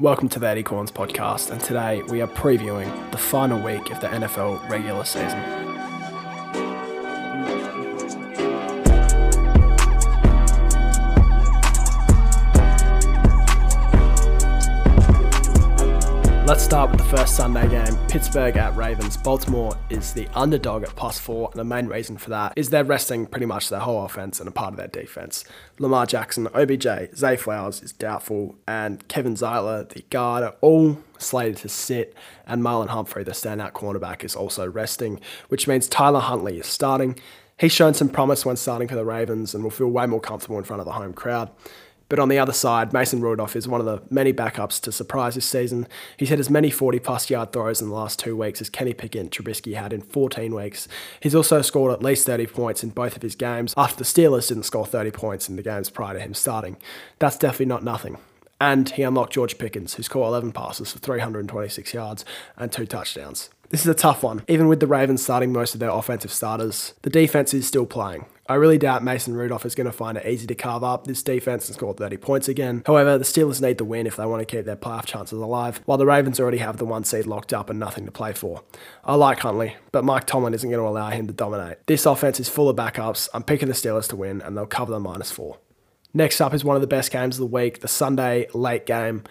[0.00, 4.00] Welcome to the Eddy Cornes podcast, and today we are previewing the final week of
[4.00, 5.69] the NFL regular season.
[16.70, 19.16] Start with the first Sunday game Pittsburgh at Ravens.
[19.16, 22.84] Baltimore is the underdog at plus four, and the main reason for that is they're
[22.84, 25.44] resting pretty much their whole offense and a part of their defense.
[25.80, 26.86] Lamar Jackson, OBJ,
[27.16, 32.14] Zay Flowers is doubtful, and Kevin Zeitler, the guard, are all slated to sit,
[32.46, 37.18] and Marlon Humphrey, the standout cornerback, is also resting, which means Tyler Huntley is starting.
[37.58, 40.56] He's shown some promise when starting for the Ravens and will feel way more comfortable
[40.56, 41.50] in front of the home crowd.
[42.10, 45.36] But on the other side, Mason Rudolph is one of the many backups to surprise
[45.36, 45.86] this season.
[46.16, 48.92] He's had as many 40 plus yard throws in the last two weeks as Kenny
[48.92, 50.88] Pickett and Trubisky had in 14 weeks.
[51.20, 54.48] He's also scored at least 30 points in both of his games after the Steelers
[54.48, 56.76] didn't score 30 points in the games prior to him starting.
[57.20, 58.18] That's definitely not nothing.
[58.60, 62.24] And he unlocked George Pickens, who scored 11 passes for 326 yards
[62.56, 63.50] and two touchdowns.
[63.70, 64.42] This is a tough one.
[64.48, 68.26] Even with the Ravens starting most of their offensive starters, the defense is still playing.
[68.48, 71.22] I really doubt Mason Rudolph is going to find it easy to carve up this
[71.22, 72.82] defense and score 30 points again.
[72.84, 75.80] However, the Steelers need the win if they want to keep their playoff chances alive,
[75.84, 78.64] while the Ravens already have the one seed locked up and nothing to play for.
[79.04, 81.86] I like Huntley, but Mike Tomlin isn't going to allow him to dominate.
[81.86, 83.28] This offense is full of backups.
[83.32, 85.58] I'm picking the Steelers to win, and they'll cover the minus four.
[86.12, 89.22] Next up is one of the best games of the week, the Sunday late game.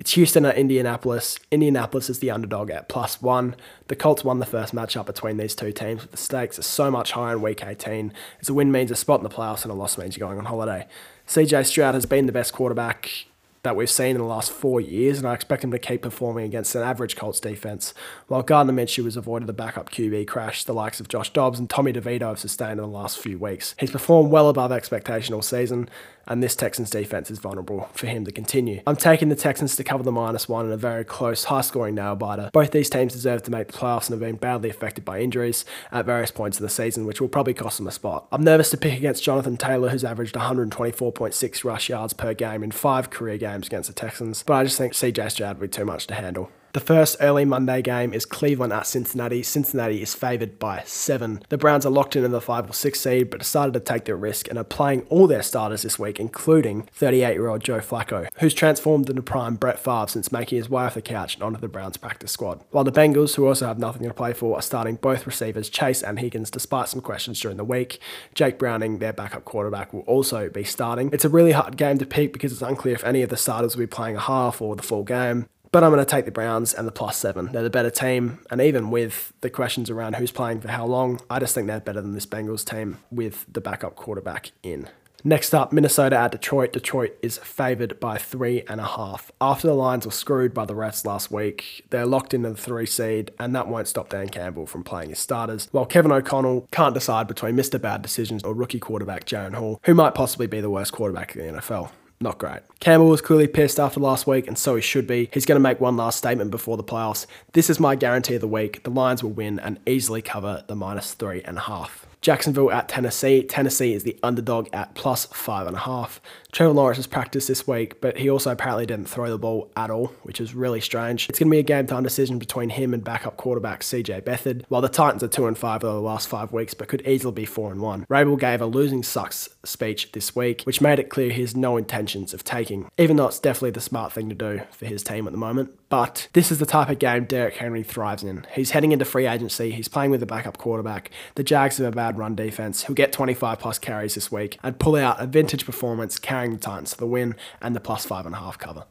[0.00, 1.38] It's Houston at Indianapolis.
[1.50, 3.54] Indianapolis is the underdog at plus one.
[3.88, 6.90] The Colts won the first matchup between these two teams, but the stakes are so
[6.90, 9.70] much higher in week 18, as a win means a spot in the playoffs and
[9.70, 10.86] a loss means you're going on holiday.
[11.26, 13.26] CJ Stroud has been the best quarterback
[13.62, 16.46] that we've seen in the last four years, and I expect him to keep performing
[16.46, 17.92] against an average Colts defense.
[18.26, 21.68] While Gardner Minshew has avoided the backup QB crash the likes of Josh Dobbs and
[21.68, 23.74] Tommy DeVito have sustained in the last few weeks.
[23.78, 25.90] He's performed well above expectation all season,
[26.30, 28.80] and this Texans defense is vulnerable for him to continue.
[28.86, 31.96] I'm taking the Texans to cover the minus one in a very close, high scoring
[31.96, 32.50] nail biter.
[32.52, 35.64] Both these teams deserve to make the playoffs and have been badly affected by injuries
[35.90, 38.28] at various points of the season, which will probably cost them a spot.
[38.30, 42.70] I'm nervous to pick against Jonathan Taylor, who's averaged 124.6 rush yards per game in
[42.70, 45.84] five career games against the Texans, but I just think CJ Stroud would be too
[45.84, 46.50] much to handle.
[46.72, 49.42] The first early Monday game is Cleveland at Cincinnati.
[49.42, 51.42] Cincinnati is favoured by seven.
[51.48, 54.04] The Browns are locked in in the five or six seed, but decided to take
[54.04, 58.54] the risk and are playing all their starters this week, including 38-year-old Joe Flacco, who's
[58.54, 61.66] transformed into prime Brett Favre since making his way off the couch and onto the
[61.66, 62.62] Browns practice squad.
[62.70, 66.04] While the Bengals, who also have nothing to play for, are starting both receivers Chase
[66.04, 67.98] and Higgins despite some questions during the week.
[68.32, 71.10] Jake Browning, their backup quarterback, will also be starting.
[71.12, 73.74] It's a really hard game to pick because it's unclear if any of the starters
[73.74, 75.48] will be playing a half or the full game.
[75.72, 77.52] But I'm going to take the Browns and the plus seven.
[77.52, 78.40] They're the better team.
[78.50, 81.80] And even with the questions around who's playing for how long, I just think they're
[81.80, 84.88] better than this Bengals team with the backup quarterback in.
[85.22, 86.72] Next up, Minnesota at Detroit.
[86.72, 89.30] Detroit is favoured by three and a half.
[89.38, 92.86] After the Lions were screwed by the refs last week, they're locked into the three
[92.86, 95.68] seed, and that won't stop Dan Campbell from playing his starters.
[95.72, 97.80] While Kevin O'Connell can't decide between Mr.
[97.80, 101.54] Bad Decisions or rookie quarterback Jaren Hall, who might possibly be the worst quarterback in
[101.54, 102.60] the NFL not great.
[102.80, 105.30] Campbell was clearly pissed after last week, and so he should be.
[105.32, 107.26] He's going to make one last statement before the playoffs.
[107.52, 108.82] This is my guarantee of the week.
[108.82, 112.06] The Lions will win and easily cover the minus three and a half.
[112.20, 113.42] Jacksonville at Tennessee.
[113.42, 116.20] Tennessee is the underdog at plus five and a half.
[116.52, 119.90] Trevor Lawrence has practiced this week, but he also apparently didn't throw the ball at
[119.90, 121.28] all, which is really strange.
[121.28, 124.64] It's going to be a game time decision between him and backup quarterback CJ Beathard.
[124.68, 127.32] While the Titans are two and five over the last five weeks, but could easily
[127.32, 128.04] be four and one.
[128.06, 131.76] Vrabel gave a losing sucks speech this week, which made it clear he has no
[131.76, 135.26] intentions of taking, even though it's definitely the smart thing to do for his team
[135.26, 135.72] at the moment.
[135.88, 138.46] But this is the type of game Derrick Henry thrives in.
[138.52, 139.72] He's heading into free agency.
[139.72, 141.10] He's playing with a backup quarterback.
[141.34, 142.84] The Jags have a bad run defense.
[142.84, 146.58] He'll get 25 plus carries this week and pull out a vintage performance carrying the
[146.58, 148.84] Titans to the win and the plus five and a half cover.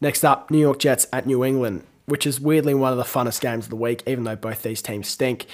[0.00, 3.40] Next up, New York Jets at New England, which is weirdly one of the funnest
[3.40, 5.46] games of the week, even though both these teams stink.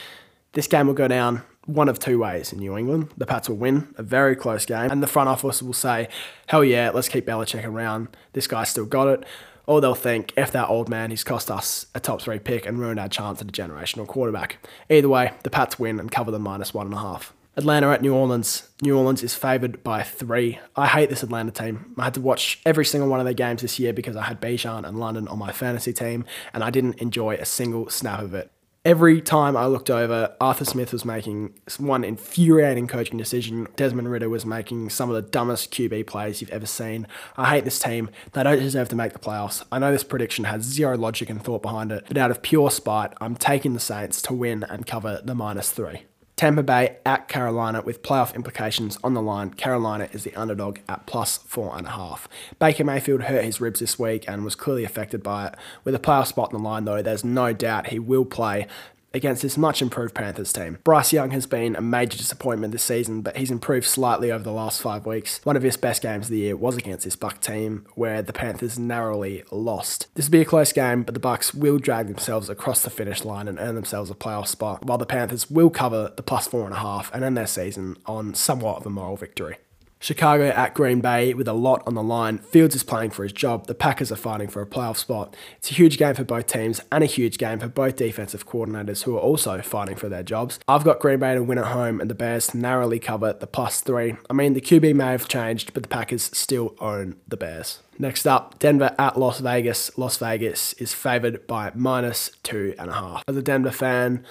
[0.53, 3.11] This game will go down one of two ways in New England.
[3.17, 6.09] The Pats will win a very close game, and the front office will say,
[6.47, 8.09] hell yeah, let's keep Belichick around.
[8.33, 9.25] This guy's still got it
[9.69, 12.79] or they'll think, if that old man, he's cost us a top three pick and
[12.79, 14.57] ruined our chance at a generational quarterback.
[14.89, 17.35] Either way, the Pats win and cover the minus one and a half.
[17.59, 18.69] Atlanta at New Orleans.
[18.83, 20.61] New Orleans is favoured by three.
[20.77, 21.93] I hate this Atlanta team.
[21.99, 24.41] I had to watch every single one of their games this year because I had
[24.41, 26.25] Bijan and London on my fantasy team,
[26.55, 28.53] and I didn't enjoy a single snap of it.
[28.85, 33.67] Every time I looked over, Arthur Smith was making one infuriating coaching decision.
[33.75, 37.09] Desmond Ridder was making some of the dumbest QB plays you've ever seen.
[37.37, 38.09] I hate this team.
[38.35, 39.65] They don't deserve to make the playoffs.
[39.73, 42.71] I know this prediction has zero logic and thought behind it, but out of pure
[42.71, 46.05] spite, I'm taking the Saints to win and cover the minus three.
[46.39, 49.51] Tampa Bay at Carolina with playoff implications on the line.
[49.51, 52.29] Carolina is the underdog at plus four and a half.
[52.61, 55.57] Baker Mayfield hurt his ribs this week and was clearly affected by it.
[55.83, 58.69] With a playoff spot on the line, though, there's no doubt he will play
[59.15, 60.79] against this much improved Panthers team.
[60.85, 64.53] Bryce Young has been a major disappointment this season, but he's improved slightly over the
[64.53, 65.41] last five weeks.
[65.45, 68.33] One of his best games of the year was against this Buck team, where the
[68.33, 70.09] Panthers narrowly lost.
[70.15, 73.25] This will be a close game, but the Bucks will drag themselves across the finish
[73.25, 76.65] line and earn themselves a playoff spot, while the Panthers will cover the plus four
[76.65, 79.57] and a half and end their season on somewhat of a moral victory.
[80.01, 82.39] Chicago at Green Bay with a lot on the line.
[82.39, 83.67] Fields is playing for his job.
[83.67, 85.35] The Packers are fighting for a playoff spot.
[85.57, 89.03] It's a huge game for both teams and a huge game for both defensive coordinators
[89.03, 90.61] who are also fighting for their jobs.
[90.69, 93.81] I've got Green Bay to win at home and the Bears narrowly cover the plus
[93.81, 94.17] three.
[94.31, 97.81] I mean, the QB may have changed, but the Packers still own the Bears.
[97.99, 99.97] Next up, Denver at Las Vegas.
[99.99, 103.25] Las Vegas is favored by minus two and a half.
[103.27, 104.25] As a Denver fan,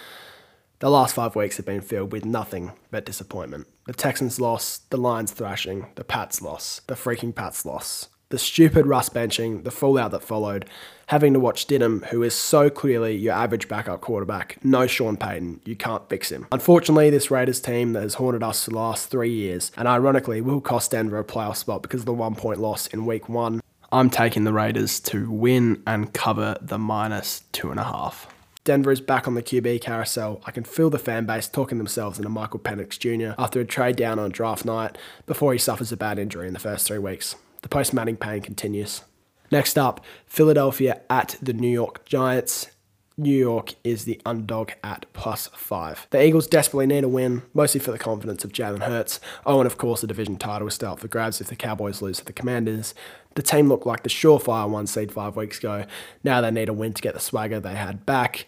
[0.79, 3.67] the last five weeks have been filled with nothing but disappointment.
[3.88, 8.86] The Texans loss, the Lions thrashing, the Pats loss, the freaking Pats loss, the stupid
[8.86, 10.66] Russ benching, the fallout that followed,
[11.06, 15.62] having to watch Stidham, who is so clearly your average backup quarterback, no Sean Payton,
[15.63, 16.48] you can't fix him.
[16.51, 20.42] Unfortunately, this Raiders team that has haunted us for the last three years, and ironically
[20.42, 23.62] will cost Denver a playoff spot because of the one point loss in week one.
[23.94, 28.28] I'm taking the Raiders to win and cover the minus two and a half.
[28.67, 30.41] Denver is back on the QB carousel.
[30.43, 33.33] I can feel the fan base talking themselves into Michael Penix Jr.
[33.41, 36.59] after a trade down on draft night before he suffers a bad injury in the
[36.59, 37.37] first three weeks.
[37.61, 39.03] The post Manning pain continues.
[39.51, 42.67] Next up, Philadelphia at the New York Giants.
[43.19, 46.05] New York is the underdog at plus five.
[46.11, 49.19] The Eagles desperately need a win, mostly for the confidence of Jalen Hurts.
[49.43, 51.99] Oh, and of course, the division title is still up for grabs if the Cowboys
[51.99, 52.93] lose to the Commanders.
[53.33, 55.85] The team looked like the surefire one seed five weeks ago.
[56.23, 58.45] Now they need a win to get the swagger they had back.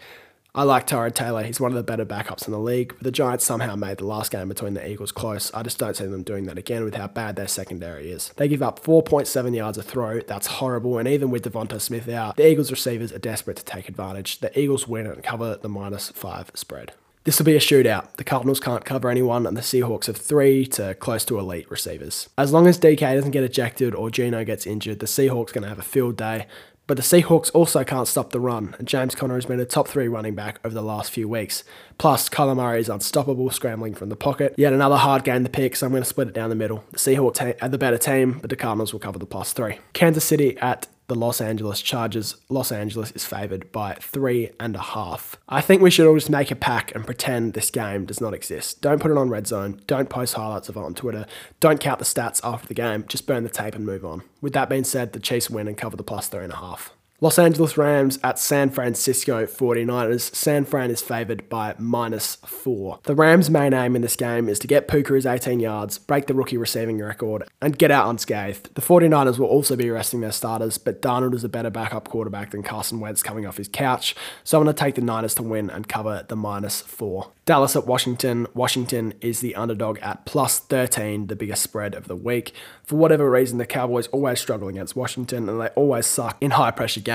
[0.56, 1.44] I like Tyrod Taylor.
[1.44, 2.94] He's one of the better backups in the league.
[2.96, 5.54] But the Giants somehow made the last game between the Eagles close.
[5.54, 8.30] I just don't see them doing that again with how bad their secondary is.
[8.36, 10.22] They give up 4.7 yards a throw.
[10.22, 10.98] That's horrible.
[10.98, 14.40] And even with Devonta Smith out, the Eagles receivers are desperate to take advantage.
[14.40, 16.94] The Eagles win and cover the minus five spread.
[17.26, 18.16] This will be a shootout.
[18.16, 22.30] The Cardinals can't cover anyone, and the Seahawks have three to close to elite receivers.
[22.38, 25.64] As long as DK doesn't get ejected or Geno gets injured, the Seahawks are going
[25.64, 26.48] to have a field day.
[26.90, 29.88] But the Seahawks also can't stop the run, and James Conner has been a top
[29.88, 31.64] three running back over the last few weeks.
[32.00, 34.56] Plus, Kyler Murray is unstoppable, scrambling from the pocket.
[34.58, 36.84] Yet another hard game to pick, so I'm going to split it down the middle.
[36.90, 39.78] The Seahawks are the better team, but the Cardinals will cover the plus three.
[39.94, 42.38] Kansas City at the Los Angeles Chargers.
[42.48, 45.36] Los Angeles is favored by three and a half.
[45.50, 48.34] I think we should all just make a pack and pretend this game does not
[48.34, 48.82] exist.
[48.82, 49.82] Don't put it on Red Zone.
[49.88, 51.26] Don't post highlights of it on Twitter.
[51.60, 53.04] Don't count the stats after the game.
[53.08, 54.22] Just burn the tape and move on.
[54.40, 56.94] With that being said, the Chiefs win and cover the plus three and a half.
[57.22, 60.34] Los Angeles Rams at San Francisco 49ers.
[60.34, 63.00] San Fran is favoured by minus four.
[63.04, 66.28] The Rams' main aim in this game is to get Puka his 18 yards, break
[66.28, 68.74] the rookie receiving record, and get out unscathed.
[68.74, 72.52] The 49ers will also be resting their starters, but Darnold is a better backup quarterback
[72.52, 75.44] than Carson Wentz coming off his couch, so I'm going to take the Niners to
[75.44, 77.32] win and cover the minus four.
[77.44, 78.48] Dallas at Washington.
[78.54, 82.54] Washington is the underdog at plus 13, the biggest spread of the week.
[82.84, 86.72] For whatever reason, the Cowboys always struggle against Washington and they always suck in high
[86.72, 87.09] pressure games.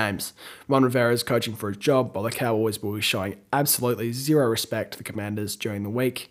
[0.67, 4.47] Ron Rivera is coaching for his job, while the Cowboys will be showing absolutely zero
[4.47, 6.29] respect to the Commanders during the week.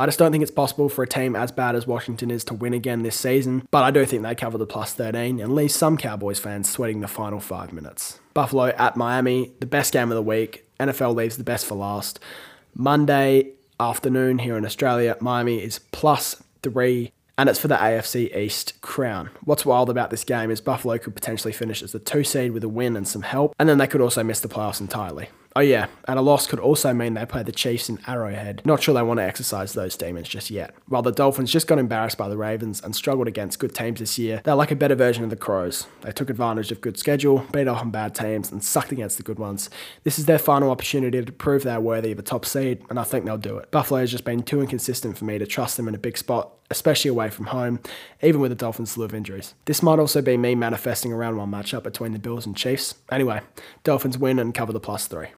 [0.00, 2.54] I just don't think it's possible for a team as bad as Washington is to
[2.54, 5.72] win again this season, but I do think they cover the plus 13 and leave
[5.72, 8.20] some Cowboys fans sweating the final five minutes.
[8.32, 10.64] Buffalo at Miami, the best game of the week.
[10.78, 12.20] NFL leaves the best for last.
[12.76, 18.78] Monday afternoon here in Australia, Miami is plus three, and it's for the AFC East
[18.82, 19.30] crown.
[19.44, 22.64] What's wild about this game is Buffalo could potentially finish as the two seed with
[22.64, 25.28] a win and some help, and then they could also miss the playoffs entirely.
[25.58, 28.62] Oh yeah, and a loss could also mean they play the Chiefs in Arrowhead.
[28.64, 30.72] Not sure they want to exercise those demons just yet.
[30.86, 34.20] While the Dolphins just got embarrassed by the Ravens and struggled against good teams this
[34.20, 35.88] year, they're like a better version of the Crows.
[36.02, 39.24] They took advantage of good schedule, beat off on bad teams, and sucked against the
[39.24, 39.68] good ones.
[40.04, 43.02] This is their final opportunity to prove they're worthy of a top seed, and I
[43.02, 43.72] think they'll do it.
[43.72, 46.52] Buffalo has just been too inconsistent for me to trust them in a big spot,
[46.70, 47.80] especially away from home,
[48.22, 49.54] even with the Dolphins' slew of injuries.
[49.64, 52.94] This might also be me manifesting around one matchup between the Bills and Chiefs.
[53.10, 53.40] Anyway,
[53.82, 55.26] Dolphins win and cover the plus three.